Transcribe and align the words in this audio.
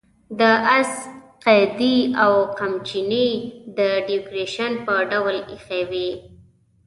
د 0.39 0.41
آس 0.77 0.93
قیضې 1.45 1.95
او 2.23 2.33
قمچینې 2.57 3.29
د 3.77 3.79
ډیکوریشن 4.07 4.71
په 4.85 4.93
ډول 5.11 5.37
اېښې 5.51 5.81
وې. 5.89 6.09